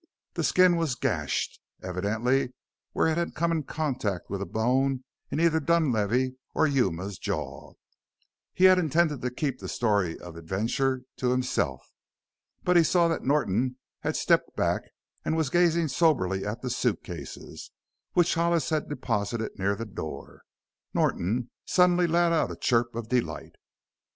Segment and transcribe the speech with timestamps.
[0.33, 2.55] The skin was gashed evidently
[2.91, 7.73] where it had come in contact with a bone in either Dunlavey's or Yuma's jaw.
[8.51, 11.87] He had intended to keep the story of adventure to himself.
[12.63, 14.81] But he saw that Norton had stepped back
[15.23, 17.69] and was gazing soberly at the suitcases,
[18.13, 20.41] which Hollis had deposited near the door.
[20.95, 23.53] Norton suddenly let out a chirp of delight.